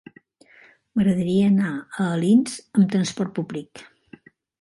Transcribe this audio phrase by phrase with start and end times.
[0.93, 3.85] M'agradaria anar a Alins amb trasport públic.